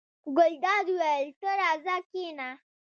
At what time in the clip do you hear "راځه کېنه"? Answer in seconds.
1.59-2.49